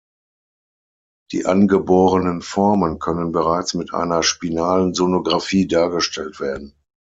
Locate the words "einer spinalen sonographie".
3.93-5.67